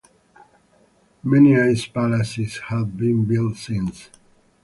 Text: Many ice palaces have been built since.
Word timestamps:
Many 1.21 1.55
ice 1.59 1.85
palaces 1.85 2.57
have 2.69 2.97
been 2.97 3.23
built 3.25 3.55
since. 3.57 4.09